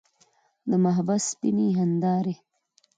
[0.69, 2.35] د محبس سپینې هندارې.